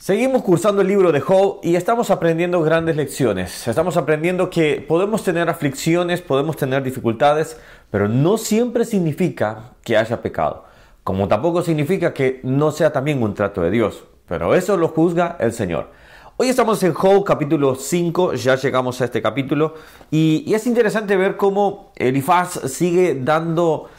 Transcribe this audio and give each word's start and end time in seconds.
Seguimos 0.00 0.40
cursando 0.40 0.80
el 0.80 0.88
libro 0.88 1.12
de 1.12 1.20
Job 1.20 1.60
y 1.62 1.76
estamos 1.76 2.10
aprendiendo 2.10 2.62
grandes 2.62 2.96
lecciones. 2.96 3.68
Estamos 3.68 3.98
aprendiendo 3.98 4.48
que 4.48 4.80
podemos 4.80 5.22
tener 5.22 5.50
aflicciones, 5.50 6.22
podemos 6.22 6.56
tener 6.56 6.82
dificultades, 6.82 7.58
pero 7.90 8.08
no 8.08 8.38
siempre 8.38 8.86
significa 8.86 9.72
que 9.84 9.98
haya 9.98 10.22
pecado. 10.22 10.64
Como 11.04 11.28
tampoco 11.28 11.60
significa 11.60 12.14
que 12.14 12.40
no 12.44 12.70
sea 12.70 12.94
también 12.94 13.22
un 13.22 13.34
trato 13.34 13.60
de 13.60 13.70
Dios. 13.70 14.04
Pero 14.26 14.54
eso 14.54 14.78
lo 14.78 14.88
juzga 14.88 15.36
el 15.38 15.52
Señor. 15.52 15.90
Hoy 16.38 16.48
estamos 16.48 16.82
en 16.82 16.94
Job 16.94 17.22
capítulo 17.22 17.74
5, 17.74 18.32
ya 18.32 18.54
llegamos 18.56 19.02
a 19.02 19.04
este 19.04 19.20
capítulo 19.20 19.74
y, 20.10 20.50
es 20.54 20.66
interesante 20.66 21.14
ver 21.14 21.36
cómo 21.36 21.92
Elifaz 21.96 22.58
sigue 22.72 23.20
dando 23.22 23.90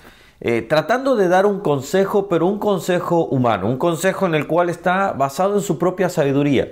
eh, 0.41 0.63
tratando 0.63 1.15
de 1.15 1.27
dar 1.27 1.45
un 1.45 1.59
consejo, 1.59 2.27
pero 2.27 2.47
un 2.47 2.57
consejo 2.57 3.25
humano, 3.25 3.67
un 3.67 3.77
consejo 3.77 4.25
en 4.25 4.33
el 4.33 4.47
cual 4.47 4.69
está 4.69 5.13
basado 5.13 5.55
en 5.55 5.61
su 5.61 5.77
propia 5.77 6.09
sabiduría. 6.09 6.67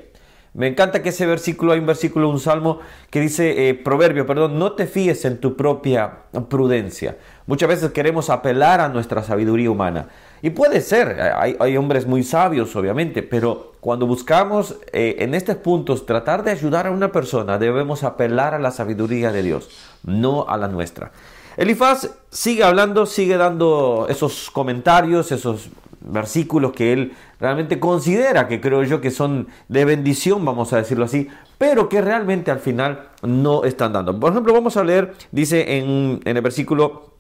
Me 0.56 0.66
encanta 0.66 1.04
que 1.04 1.10
ese 1.10 1.28
versículo, 1.28 1.74
hay 1.74 1.80
un 1.80 1.86
versículo, 1.86 2.28
un 2.28 2.40
salmo 2.40 2.80
que 3.12 3.22
dice, 3.22 3.70
eh, 3.70 3.76
proverbio, 3.76 4.26
perdón, 4.26 4.58
no 4.58 4.72
te 4.72 4.88
fíes 4.88 5.24
en 5.26 5.38
tu 5.38 5.56
propia 5.56 6.24
prudencia. 6.50 7.18
Muchas 7.46 7.70
veces 7.70 7.92
queremos 7.92 8.32
apelar 8.32 8.82
a 8.82 8.90
nuestra 8.90 9.22
sabiduría 9.22 9.70
humana. 9.70 10.08
Y 10.42 10.50
puede 10.50 10.82
ser, 10.82 11.20
hay, 11.22 11.78
hombres 11.78 12.08
muy 12.08 12.24
sabios, 12.24 12.76
obviamente, 12.76 13.22
pero 13.22 13.74
cuando 13.80 14.08
buscamos 14.08 14.78
eh, 14.92 15.18
en 15.20 15.36
estos 15.36 15.58
puntos 15.58 16.08
tratar 16.08 16.44
de 16.44 16.52
ayudar 16.52 16.88
a 16.88 16.92
una 16.92 17.12
persona, 17.12 17.60
debemos 17.60 18.04
apelar 18.04 18.56
a 18.56 18.60
la 18.60 18.72
sabiduría 18.72 19.32
de 19.32 19.44
Dios, 19.44 19.70
no 20.04 20.50
a 20.50 20.58
la 20.58 20.68
nuestra. 20.68 21.12
Elifaz 21.58 22.10
sigue 22.30 22.64
hablando, 22.64 23.06
sigue 23.06 23.38
dando 23.38 24.08
esos 24.10 24.50
comentarios, 24.52 25.32
esos 25.32 25.70
versículos 26.02 26.72
que 26.72 26.94
él 26.94 27.14
realmente 27.40 27.80
considera 27.80 28.48
que 28.48 28.62
creo 28.62 28.84
yo 28.84 29.02
que 29.02 29.12
son 29.12 29.48
de 29.68 29.86
bendición, 29.86 30.44
vamos 30.46 30.74
a 30.74 30.78
decirlo 30.78 31.06
así, 31.06 31.28
pero 31.58 31.90
que 31.90 32.02
realmente 32.02 32.52
al 32.52 32.60
final 32.60 33.10
no 33.22 33.64
están 33.64 33.94
dando. 33.94 34.20
Por 34.20 34.32
ejemplo, 34.32 34.54
vamos 34.54 34.78
a 34.78 34.84
leer, 34.84 35.14
dice 35.32 35.78
en, 35.78 36.22
el 36.24 36.42
versículo, 36.42 37.14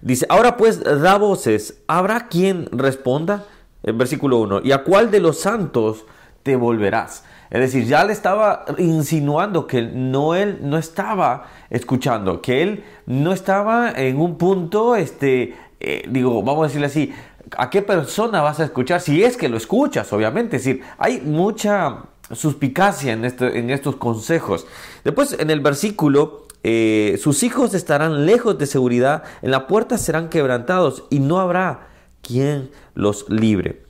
dice, 0.00 0.26
ahora 0.28 0.56
pues 0.56 0.82
da 0.82 1.18
voces, 1.18 1.82
¿habrá 1.86 2.28
quien 2.28 2.68
responda? 2.72 3.44
El 3.82 3.94
versículo 3.94 4.38
1, 4.38 4.60
¿y 4.64 4.72
a 4.72 4.84
cuál 4.84 5.10
de 5.10 5.20
los 5.20 5.40
santos 5.40 6.04
te 6.42 6.56
volverás? 6.56 7.24
Es 7.50 7.60
decir, 7.60 7.84
ya 7.84 8.04
le 8.04 8.12
estaba 8.12 8.64
insinuando 8.78 9.66
que 9.66 9.82
no 9.82 10.34
él 10.34 10.58
no 10.62 10.78
estaba 10.78 11.46
escuchando, 11.68 12.40
que 12.40 12.62
él 12.62 12.84
no 13.06 13.32
estaba 13.32 13.90
en 13.90 14.20
un 14.20 14.38
punto, 14.38 14.94
este, 14.94 15.56
eh, 15.80 16.04
digo, 16.08 16.42
vamos 16.44 16.64
a 16.64 16.66
decirle 16.68 16.86
así, 16.86 17.12
¿a 17.56 17.68
qué 17.70 17.82
persona 17.82 18.40
vas 18.40 18.60
a 18.60 18.64
escuchar? 18.64 19.00
Si 19.00 19.24
es 19.24 19.36
que 19.36 19.48
lo 19.48 19.56
escuchas, 19.56 20.12
obviamente. 20.12 20.56
Es 20.56 20.64
decir, 20.64 20.82
hay 20.96 21.20
mucha 21.20 22.04
suspicacia 22.30 23.12
en, 23.12 23.24
este, 23.24 23.58
en 23.58 23.70
estos 23.70 23.96
consejos. 23.96 24.66
Después, 25.02 25.36
en 25.38 25.50
el 25.50 25.60
versículo, 25.60 26.46
eh, 26.62 27.18
sus 27.20 27.42
hijos 27.42 27.74
estarán 27.74 28.26
lejos 28.26 28.58
de 28.58 28.66
seguridad, 28.66 29.24
en 29.42 29.50
la 29.50 29.66
puerta 29.66 29.98
serán 29.98 30.28
quebrantados 30.28 31.04
y 31.10 31.18
no 31.18 31.40
habrá 31.40 31.88
quien 32.22 32.70
los 32.94 33.28
libre. 33.28 33.89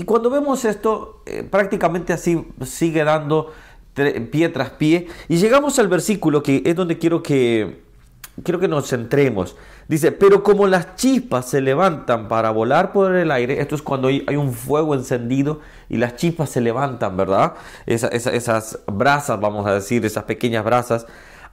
Y 0.00 0.04
cuando 0.04 0.30
vemos 0.30 0.64
esto, 0.64 1.22
eh, 1.26 1.42
prácticamente 1.42 2.14
así 2.14 2.46
sigue 2.64 3.04
dando 3.04 3.52
pie 4.32 4.48
tras 4.48 4.70
pie. 4.70 5.08
Y 5.28 5.36
llegamos 5.36 5.78
al 5.78 5.88
versículo 5.88 6.42
que 6.42 6.62
es 6.64 6.74
donde 6.74 6.96
quiero 6.96 7.22
que, 7.22 7.82
quiero 8.42 8.58
que 8.58 8.66
nos 8.66 8.88
centremos. 8.88 9.58
Dice, 9.88 10.10
pero 10.10 10.42
como 10.42 10.66
las 10.66 10.96
chispas 10.96 11.50
se 11.50 11.60
levantan 11.60 12.28
para 12.28 12.50
volar 12.50 12.92
por 12.94 13.14
el 13.14 13.30
aire, 13.30 13.60
esto 13.60 13.74
es 13.74 13.82
cuando 13.82 14.08
hay, 14.08 14.36
un 14.36 14.54
fuego 14.54 14.94
encendido 14.94 15.60
y 15.90 15.98
las 15.98 16.16
chispas 16.16 16.48
se 16.48 16.62
levantan, 16.62 17.18
¿verdad? 17.18 17.56
esas 17.84 18.78
brasas, 18.86 19.38
vamos 19.38 19.66
a 19.66 19.74
decir, 19.74 20.06
esas 20.06 20.24
pequeñas 20.24 20.64
brasas. 20.64 21.06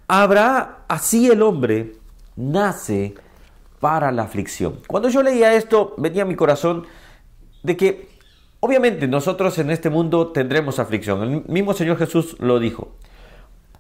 Habrá 0.08 0.86
así 0.88 1.30
el 1.30 1.42
hombre 1.42 1.98
nace 2.38 3.14
para 3.82 4.10
la 4.14 4.23
aflicción. 4.23 4.80
Cuando 4.88 5.10
yo 5.10 5.21
leía 5.21 5.54
esto, 5.54 5.95
venía 5.98 6.21
a 6.21 6.26
mi 6.26 6.36
corazón 6.38 6.86
de 7.64 7.76
que 7.76 8.17
Obviamente 8.60 9.08
nosotros 9.08 9.58
en 9.60 9.70
este 9.70 9.90
mundo 9.90 10.28
tendremos 10.28 10.80
aflicción, 10.80 11.22
el 11.22 11.44
mismo 11.48 11.73
Señor 11.73 11.98
Jesús 11.98 12.36
lo 12.40 12.60
dijo. 12.60 12.95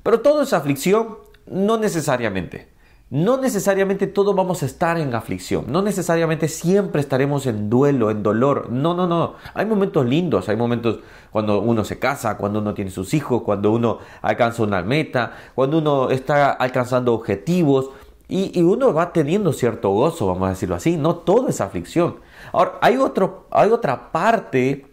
Pero 0.03 0.21
todo 0.21 0.43
es 0.43 0.53
aflicción, 0.53 1.17
no 1.47 1.77
necesariamente. 1.77 2.69
No 3.09 3.37
necesariamente 3.37 4.05
todos 4.05 4.35
vamos 4.35 4.63
a 4.63 4.65
estar 4.65 4.97
en 4.97 5.15
aflicción, 5.15 5.65
no 5.69 5.81
necesariamente 5.81 6.49
siempre 6.49 6.99
estaremos 6.99 7.45
en 7.45 7.69
duelo, 7.69 8.11
en 8.11 8.21
dolor. 8.21 8.69
No, 8.69 8.93
no, 8.93 9.07
no. 9.07 9.35
Hay 9.53 9.65
momentos 9.65 10.05
lindos, 10.05 10.49
hay 10.49 10.57
momentos 10.57 10.99
cuando 11.31 11.61
uno 11.61 11.85
se 11.85 11.99
casa, 11.99 12.35
cuando 12.35 12.59
uno 12.59 12.73
tiene 12.73 12.91
sus 12.91 13.13
hijos, 13.13 13.43
cuando 13.43 13.71
uno 13.71 13.99
alcanza 14.21 14.61
una 14.63 14.81
meta, 14.81 15.31
cuando 15.55 15.77
uno 15.77 16.09
está 16.09 16.51
alcanzando 16.51 17.13
objetivos 17.13 17.91
y, 18.27 18.61
uno 18.61 18.93
va 18.93 19.13
teniendo 19.13 19.53
cierto 19.53 19.89
gozo, 19.91 20.27
vamos 20.27 20.47
a 20.47 20.49
decirlo 20.49 20.75
así. 20.75 20.97
No 20.97 21.15
todo 21.15 21.47
es 21.47 21.61
aflicción. 21.61 22.17
Ahora, 22.51 22.73
hay, 22.81 22.97
otro, 22.97 23.47
hay 23.51 23.69
otra 23.69 24.11
parte 24.11 24.85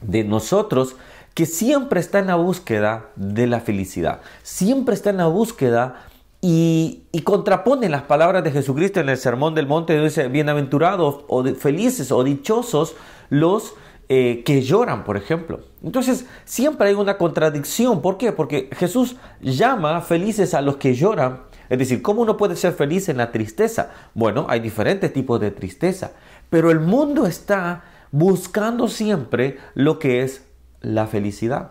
de 0.00 0.24
nosotros 0.24 0.96
que 1.34 1.46
siempre 1.46 2.00
está 2.00 2.18
en 2.18 2.26
la 2.26 2.36
búsqueda 2.36 3.06
de 3.16 3.46
la 3.46 3.60
felicidad, 3.60 4.20
siempre 4.42 4.94
está 4.94 5.10
en 5.10 5.16
la 5.18 5.26
búsqueda 5.26 6.06
y, 6.44 7.04
contrapone 7.22 7.88
las 7.88 8.02
palabras 8.02 8.42
de 8.42 8.50
Jesucristo 8.50 8.98
en 8.98 9.08
el 9.08 9.16
Sermón 9.16 9.54
del 9.54 9.68
Monte, 9.68 9.98
dice, 10.02 10.26
bienaventurados 10.26 11.24
o 11.28 11.44
felices 11.54 12.10
o 12.10 12.24
dichosos 12.24 12.96
los 13.30 13.74
eh, 14.08 14.42
que 14.44 14.60
lloran, 14.60 15.04
por 15.04 15.16
ejemplo. 15.16 15.60
Entonces, 15.84 16.26
siempre 16.44 16.88
hay 16.88 16.94
una 16.94 17.16
contradicción. 17.16 18.02
¿Por 18.02 18.18
qué? 18.18 18.32
Porque 18.32 18.68
Jesús 18.72 19.16
llama 19.40 20.00
felices 20.00 20.52
a 20.52 20.60
los 20.60 20.76
que 20.76 20.94
lloran. 20.94 21.42
Es 21.72 21.78
decir, 21.78 22.02
¿cómo 22.02 22.20
uno 22.20 22.36
puede 22.36 22.54
ser 22.54 22.74
feliz 22.74 23.08
en 23.08 23.16
la 23.16 23.32
tristeza? 23.32 23.92
Bueno, 24.12 24.44
hay 24.50 24.60
diferentes 24.60 25.10
tipos 25.10 25.40
de 25.40 25.50
tristeza. 25.50 26.12
Pero 26.50 26.70
el 26.70 26.80
mundo 26.80 27.26
está 27.26 27.84
buscando 28.10 28.88
siempre 28.88 29.56
lo 29.72 29.98
que 29.98 30.20
es 30.20 30.44
la 30.82 31.06
felicidad. 31.06 31.70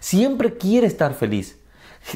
Siempre 0.00 0.56
quiere 0.56 0.86
estar 0.86 1.12
feliz. 1.12 1.58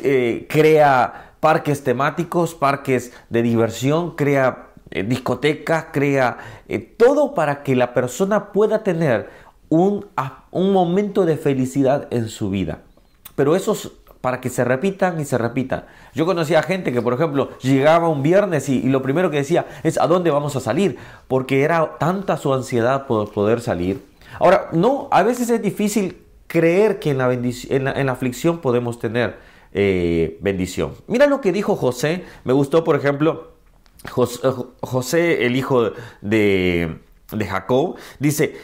Eh, 0.03 0.47
crea 0.49 1.34
parques 1.39 1.84
temáticos, 1.84 2.55
parques 2.55 3.12
de 3.29 3.43
diversión, 3.43 4.17
crea 4.17 4.69
eh, 4.91 5.03
discotecas, 5.03 5.89
crea 5.93 6.39
eh, 6.67 6.79
todo 6.79 7.34
para 7.34 7.62
que 7.62 7.77
la 7.77 7.93
persona 7.93 8.53
pueda 8.53 8.83
tener 8.83 9.29
un, 9.69 10.06
un 10.50 10.73
momento 10.73 11.27
de 11.27 11.37
felicidad 11.37 12.09
en 12.11 12.31
su 12.31 12.49
vida. 12.49 12.84
Pero 13.37 13.55
esos 13.55 13.93
para 14.22 14.41
que 14.41 14.49
se 14.49 14.65
repitan 14.65 15.21
y 15.21 15.27
se 15.27 15.37
repitan. 15.37 15.84
Yo 16.15 16.25
conocía 16.25 16.62
gente 16.62 16.93
que, 16.93 17.03
por 17.03 17.12
ejemplo, 17.12 17.50
llegaba 17.60 18.09
un 18.09 18.22
viernes 18.22 18.71
y, 18.71 18.83
lo 18.84 19.03
primero 19.03 19.31
que 19.31 19.37
decía 19.37 19.66
es 19.83 19.99
¿a 19.99 20.06
dónde 20.06 20.31
vamos 20.31 20.56
a 20.56 20.60
salir? 20.60 20.97
Porque 21.28 21.62
era 21.62 21.99
tanta 21.99 22.38
su 22.38 22.55
ansiedad 22.55 23.06
por 23.06 23.31
poder 23.32 23.61
salir. 23.61 24.03
Ahora, 24.38 24.69
no, 24.72 25.09
a 25.11 25.22
veces 25.22 25.50
es 25.50 25.61
difícil 25.61 26.22
creer 26.47 26.99
que 27.00 27.11
en 27.11 27.19
la, 28.06 28.12
aflicción 28.12 28.59
podemos 28.59 28.99
tener 28.99 29.37
eh, 29.72 30.38
bendición. 30.41 30.94
Mira 31.06 31.27
lo 31.27 31.41
que 31.41 31.53
dijo 31.53 31.77
José, 31.77 32.25
me 32.44 32.53
gustó, 32.53 32.84
por 32.84 32.97
ejemplo, 32.97 33.53
José, 34.09 35.47
el 35.47 35.56
hijo 35.56 35.93
de, 36.21 36.99
Jacob, 37.49 37.97
dice, 38.19 38.44
eh, 38.44 38.56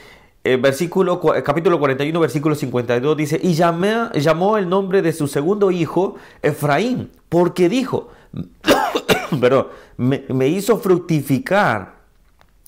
versículo, 0.57 1.21
capítulo 1.45 1.79
41, 1.79 2.19
versículo 2.21 2.55
52 2.55 3.17
dice, 3.17 3.41
y 3.43 3.55
llamó 3.55 4.57
el 4.57 4.69
nombre 4.69 5.03
de 5.03 5.13
su 5.13 5.27
segundo 5.27 5.71
hijo 5.71 6.17
Efraín, 6.43 7.11
porque 7.29 7.69
dijo, 7.69 8.09
pero 9.41 9.71
me, 9.97 10.25
me 10.29 10.49
hizo 10.49 10.79
fructificar 10.79 11.97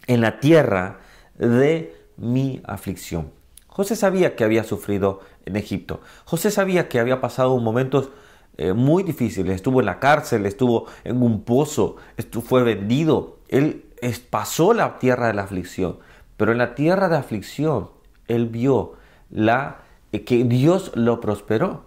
en 0.07 0.21
la 0.21 0.41
tierra 0.41 1.01
de 1.39 1.95
mi 2.17 2.61
aflicción. 2.65 3.31
José 3.69 3.97
sabía 3.97 4.37
que 4.37 4.45
había 4.45 4.65
sufrido 4.65 5.21
en 5.47 5.57
Egipto. 5.57 6.01
José 6.25 6.51
sabía 6.51 6.89
que 6.89 7.01
había 7.01 7.21
pasado 7.21 7.57
momentos 7.59 8.11
eh, 8.57 8.75
muy 8.75 9.03
difíciles. 9.03 9.55
Estuvo 9.55 9.81
en 9.81 9.87
la 9.87 9.99
cárcel, 10.01 10.45
estuvo 10.45 10.87
en 11.05 11.23
un 11.23 11.45
pozo, 11.45 11.97
fue 12.43 12.63
vendido. 12.63 13.39
Él 13.49 13.87
pasó 14.29 14.75
la 14.75 14.99
tierra 14.99 15.29
de 15.29 15.35
la 15.35 15.45
aflicción. 15.45 15.99
Pero 16.41 16.53
en 16.53 16.59
la 16.59 16.75
tierra 16.75 17.11
de 17.11 17.19
aflicción, 17.19 17.91
él 18.27 18.47
vio 18.47 18.95
la, 19.29 19.83
eh, 20.11 20.25
que 20.25 20.43
Dios 20.45 20.91
lo 20.95 21.21
prosperó. 21.21 21.83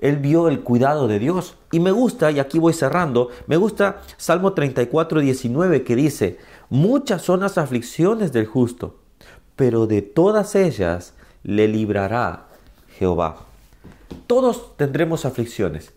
Él 0.00 0.16
vio 0.16 0.48
el 0.48 0.60
cuidado 0.60 1.08
de 1.08 1.18
Dios. 1.18 1.58
Y 1.72 1.80
me 1.80 1.90
gusta, 1.90 2.30
y 2.30 2.38
aquí 2.38 2.58
voy 2.58 2.72
cerrando, 2.72 3.28
me 3.46 3.58
gusta 3.58 4.00
Salmo 4.16 4.54
34, 4.54 5.20
19 5.20 5.84
que 5.84 5.94
dice, 5.94 6.38
muchas 6.70 7.20
son 7.20 7.40
las 7.40 7.58
aflicciones 7.58 8.32
del 8.32 8.46
justo, 8.46 8.96
pero 9.56 9.86
de 9.86 10.00
todas 10.00 10.54
ellas 10.54 11.12
le 11.42 11.68
librará 11.68 12.46
Jehová. 12.98 13.44
Todos 14.26 14.74
tendremos 14.78 15.26
aflicciones, 15.26 15.92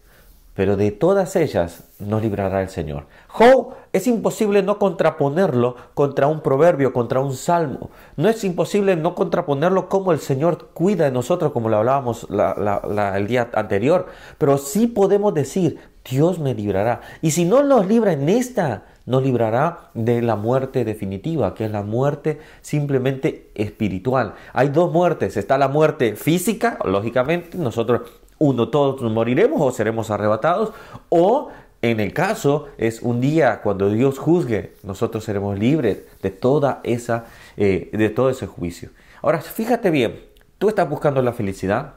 pero 0.53 0.75
de 0.75 0.91
todas 0.91 1.35
ellas 1.35 1.83
nos 1.99 2.21
librará 2.21 2.61
el 2.61 2.69
Señor. 2.69 3.05
Job 3.27 3.73
es 3.93 4.07
imposible 4.07 4.63
no 4.63 4.79
contraponerlo 4.79 5.75
contra 5.93 6.27
un 6.27 6.41
proverbio, 6.41 6.91
contra 6.93 7.21
un 7.21 7.33
salmo. 7.33 7.89
No 8.17 8.27
es 8.27 8.43
imposible 8.43 8.95
no 8.95 9.15
contraponerlo 9.15 9.87
como 9.87 10.11
el 10.11 10.19
Señor 10.19 10.69
cuida 10.73 11.05
de 11.05 11.11
nosotros, 11.11 11.51
como 11.51 11.69
lo 11.69 11.77
hablábamos 11.77 12.27
el 12.29 13.27
día 13.27 13.49
anterior. 13.53 14.07
Pero 14.37 14.57
sí 14.57 14.87
podemos 14.87 15.33
decir, 15.33 15.79
Dios 16.09 16.39
me 16.39 16.53
librará. 16.53 17.01
Y 17.21 17.31
si 17.31 17.45
no 17.45 17.63
nos 17.63 17.87
libra 17.87 18.11
en 18.13 18.27
esta, 18.27 18.85
nos 19.05 19.23
librará 19.23 19.89
de 19.93 20.21
la 20.21 20.35
muerte 20.35 20.83
definitiva, 20.83 21.53
que 21.53 21.65
es 21.65 21.71
la 21.71 21.83
muerte 21.83 22.39
simplemente 22.61 23.51
espiritual. 23.55 24.33
Hay 24.53 24.69
dos 24.69 24.91
muertes. 24.91 25.37
Está 25.37 25.57
la 25.57 25.67
muerte 25.67 26.15
física, 26.15 26.77
lógicamente, 26.83 27.57
nosotros 27.57 28.01
uno, 28.41 28.69
todos 28.69 28.99
moriremos 29.11 29.61
o 29.61 29.71
seremos 29.71 30.09
arrebatados, 30.09 30.73
o 31.09 31.49
en 31.83 31.99
el 31.99 32.11
caso 32.11 32.69
es 32.79 33.03
un 33.03 33.21
día 33.21 33.61
cuando 33.61 33.89
Dios 33.91 34.17
juzgue, 34.17 34.73
nosotros 34.81 35.23
seremos 35.23 35.59
libres 35.59 36.03
de 36.23 36.31
toda 36.31 36.81
esa, 36.83 37.25
eh, 37.55 37.91
de 37.93 38.09
todo 38.09 38.31
ese 38.31 38.47
juicio. 38.47 38.89
Ahora, 39.21 39.41
fíjate 39.41 39.91
bien, 39.91 40.25
tú 40.57 40.69
estás 40.69 40.89
buscando 40.89 41.21
la 41.21 41.33
felicidad, 41.33 41.93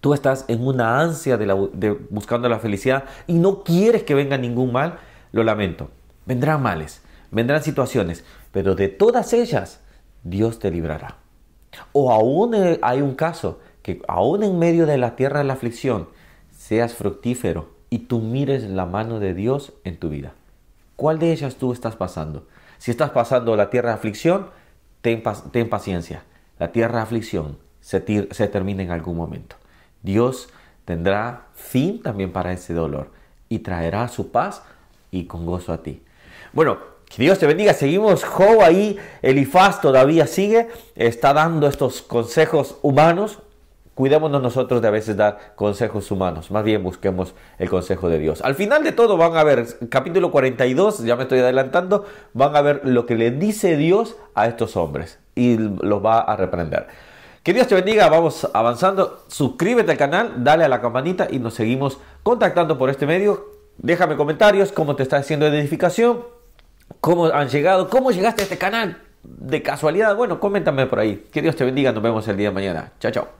tú 0.00 0.12
estás 0.12 0.44
en 0.48 0.66
una 0.66 1.00
ansia 1.00 1.36
de, 1.36 1.46
de 1.72 1.96
buscando 2.10 2.48
la 2.48 2.58
felicidad 2.58 3.04
y 3.28 3.34
no 3.34 3.62
quieres 3.62 4.02
que 4.02 4.14
venga 4.14 4.36
ningún 4.36 4.72
mal, 4.72 4.98
lo 5.30 5.44
lamento. 5.44 5.88
Vendrán 6.26 6.62
males, 6.62 7.00
vendrán 7.30 7.62
situaciones, 7.62 8.24
pero 8.50 8.74
de 8.74 8.88
todas 8.88 9.32
ellas 9.32 9.80
Dios 10.24 10.58
te 10.58 10.70
librará. 10.72 11.16
O 11.92 12.12
aún 12.12 12.54
eh, 12.54 12.80
hay 12.82 13.02
un 13.02 13.14
caso 13.14 13.60
que 13.98 14.02
aún 14.08 14.42
en 14.42 14.58
medio 14.58 14.86
de 14.86 14.98
la 14.98 15.16
tierra 15.16 15.38
de 15.38 15.44
la 15.44 15.54
aflicción 15.54 16.08
seas 16.56 16.94
fructífero 16.94 17.70
y 17.88 18.00
tú 18.00 18.20
mires 18.20 18.62
la 18.64 18.86
mano 18.86 19.18
de 19.18 19.34
Dios 19.34 19.72
en 19.84 19.98
tu 19.98 20.08
vida. 20.08 20.32
¿Cuál 20.96 21.18
de 21.18 21.32
ellas 21.32 21.56
tú 21.56 21.72
estás 21.72 21.96
pasando? 21.96 22.46
Si 22.78 22.90
estás 22.90 23.10
pasando 23.10 23.56
la 23.56 23.70
tierra 23.70 23.90
de 23.90 23.94
aflicción, 23.96 24.50
ten, 25.00 25.22
paciencia. 25.68 26.22
La 26.58 26.72
tierra 26.72 26.96
de 26.96 27.02
aflicción 27.02 27.58
se, 27.80 28.28
se 28.30 28.48
termina 28.48 28.82
en 28.82 28.90
algún 28.90 29.16
momento. 29.16 29.56
Dios 30.02 30.50
tendrá 30.84 31.46
fin 31.54 32.02
también 32.02 32.32
para 32.32 32.52
ese 32.52 32.74
dolor 32.74 33.10
y 33.48 33.60
traerá 33.60 34.08
su 34.08 34.30
paz 34.30 34.62
y 35.10 35.24
con 35.24 35.46
gozo 35.46 35.72
a 35.72 35.82
ti. 35.82 36.02
Bueno, 36.52 36.78
que 37.10 37.22
Dios 37.22 37.38
te 37.38 37.46
bendiga. 37.46 37.74
Seguimos. 37.74 38.24
Job 38.24 38.60
ahí, 38.62 38.96
Elifaz 39.20 39.80
todavía 39.80 40.26
sigue. 40.26 40.68
Está 40.94 41.32
dando 41.32 41.66
estos 41.66 42.02
consejos 42.02 42.76
humanos 42.82 43.40
cuidémonos 44.00 44.40
nosotros 44.40 44.80
de 44.80 44.88
a 44.88 44.90
veces 44.90 45.14
dar 45.14 45.52
consejos 45.56 46.10
humanos, 46.10 46.50
más 46.50 46.64
bien 46.64 46.82
busquemos 46.82 47.34
el 47.58 47.68
consejo 47.68 48.08
de 48.08 48.18
Dios. 48.18 48.40
Al 48.40 48.54
final 48.54 48.82
de 48.82 48.92
todo 48.92 49.18
van 49.18 49.36
a 49.36 49.44
ver, 49.44 49.66
capítulo 49.90 50.30
42, 50.30 51.04
ya 51.04 51.16
me 51.16 51.24
estoy 51.24 51.40
adelantando, 51.40 52.06
van 52.32 52.56
a 52.56 52.62
ver 52.62 52.80
lo 52.84 53.04
que 53.04 53.14
le 53.14 53.30
dice 53.30 53.76
Dios 53.76 54.16
a 54.34 54.46
estos 54.46 54.74
hombres 54.78 55.18
y 55.34 55.58
los 55.58 56.02
va 56.02 56.20
a 56.20 56.34
reprender. 56.34 56.86
Que 57.42 57.52
Dios 57.52 57.66
te 57.66 57.74
bendiga, 57.74 58.08
vamos 58.08 58.48
avanzando, 58.54 59.22
suscríbete 59.28 59.92
al 59.92 59.98
canal, 59.98 60.32
dale 60.44 60.64
a 60.64 60.70
la 60.70 60.80
campanita 60.80 61.28
y 61.30 61.38
nos 61.38 61.52
seguimos 61.52 61.98
contactando 62.22 62.78
por 62.78 62.88
este 62.88 63.04
medio. 63.04 63.50
Déjame 63.76 64.16
comentarios, 64.16 64.72
cómo 64.72 64.96
te 64.96 65.02
está 65.02 65.18
haciendo 65.18 65.46
edificación, 65.46 66.24
cómo 67.02 67.26
han 67.26 67.50
llegado, 67.50 67.90
cómo 67.90 68.12
llegaste 68.12 68.40
a 68.40 68.44
este 68.44 68.56
canal 68.56 68.96
de 69.22 69.62
casualidad. 69.62 70.16
Bueno, 70.16 70.40
coméntame 70.40 70.86
por 70.86 71.00
ahí. 71.00 71.26
Que 71.30 71.42
Dios 71.42 71.54
te 71.54 71.66
bendiga, 71.66 71.92
nos 71.92 72.02
vemos 72.02 72.26
el 72.28 72.38
día 72.38 72.48
de 72.48 72.54
mañana. 72.54 72.92
Chao, 72.98 73.12
chao. 73.12 73.39